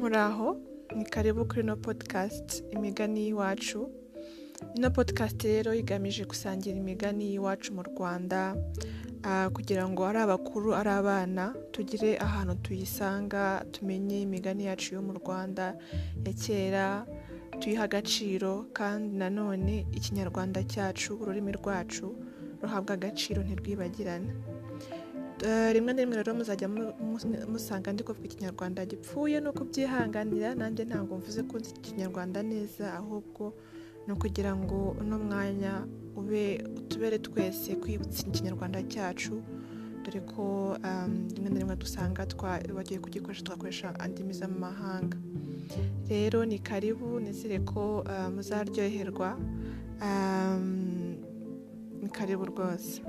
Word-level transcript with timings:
muraho 0.00 0.56
ni 0.96 1.04
karibu 1.04 1.44
kuri 1.48 1.60
ino 1.60 1.76
podcast 1.76 2.64
imigani 2.74 3.20
y'iwacu 3.26 3.80
ino 4.76 4.90
podcast 4.90 5.42
rero 5.44 5.74
igamije 5.74 6.24
gusangira 6.24 6.76
imigani 6.76 7.24
y'iwacu 7.30 7.74
mu 7.76 7.82
rwanda 7.82 8.56
kugira 9.54 9.84
ngo 9.88 10.00
ari 10.08 10.18
abakuru 10.18 10.74
ari 10.74 10.90
abana 10.90 11.54
tugire 11.72 12.16
ahantu 12.18 12.54
tuyisanga 12.64 13.64
tumenye 13.72 14.22
imigani 14.22 14.64
yacu 14.68 14.94
yo 14.94 15.02
mu 15.02 15.12
rwanda 15.20 15.64
ya 16.24 16.32
kera 16.42 16.86
tuyiha 17.60 17.84
agaciro 17.84 18.52
kandi 18.72 19.16
nanone 19.20 19.86
ikinyarwanda 19.92 20.60
cyacu 20.72 21.10
ururimi 21.20 21.52
rwacu 21.52 22.06
ruhabwa 22.62 22.92
agaciro 22.94 23.40
ntirwibagirane. 23.42 24.32
Rimwe 25.72 25.92
na 25.92 26.00
rimwe 26.02 26.16
rero 26.16 26.34
muzajya 26.34 26.68
mu- 26.68 26.92
mu- 27.00 27.46
musanga 27.52 27.92
ndi 27.92 28.02
kuvuga 28.04 28.26
ikinyarwanda 28.28 28.84
gipfuye 28.86 29.40
no 29.40 29.52
kubyihanganira 29.52 30.54
nanjye 30.54 30.84
ntabwo 30.84 31.16
mvuze 31.18 31.42
ko 31.48 31.58
nzi 31.58 31.70
ikinyarwanda 31.80 32.42
neza 32.42 32.94
ahubwo 33.00 33.54
ni 34.06 34.12
ukugira 34.12 34.52
ngo 34.56 34.96
uno 35.00 35.16
mwanya 35.18 35.72
ube 36.16 36.60
utubere 36.78 37.18
twese 37.18 37.76
kwibutsa 37.80 38.26
ikinyarwanda 38.28 38.82
cyacu 38.92 39.40
dore 40.04 40.20
ko 40.20 40.76
um, 40.84 41.28
rimwe 41.34 41.50
na 41.50 41.58
rimwe 41.60 41.76
dusanga 41.76 42.22
twa- 42.26 42.60
bagiye 42.76 43.00
kugikoresha 43.00 43.42
tugakoresha 43.44 43.94
andimi 44.00 44.32
z'amahanga. 44.32 45.16
Rero 46.08 46.44
ni 46.44 46.58
karibu 46.58 47.20
nizere 47.20 47.58
ko 47.64 48.00
uh, 48.08 48.28
muzaryoherwa 48.34 49.36
um, 50.02 51.16
ni 52.02 52.08
karibu 52.08 52.44
rwose. 52.48 53.02